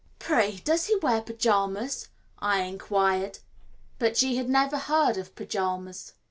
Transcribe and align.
"Pray, 0.17 0.55
does 0.65 0.87
he 0.87 0.95
wear 0.95 1.21
pyjamas?" 1.21 2.09
I 2.39 2.61
inquired. 2.61 3.37
But 3.99 4.17
she 4.17 4.35
had 4.35 4.49
never 4.49 4.79
heard 4.79 5.15
of 5.15 5.35
pyjamas. 5.35 6.13